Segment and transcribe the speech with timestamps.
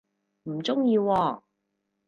[0.45, 1.41] 唔鍾意喎